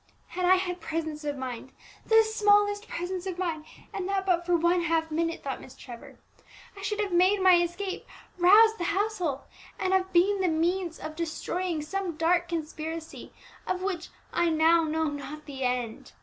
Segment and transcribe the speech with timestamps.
[0.29, 1.73] "Had I had presence of mind,
[2.07, 6.17] the smallest presence of mind, and that but for one half minute," thought Miss Trevor,
[6.75, 8.07] "I should have made my escape,
[8.39, 9.41] roused the household,
[9.77, 13.31] and have been the means of destroying some dark conspiracy
[13.67, 16.13] of which I now know not the end.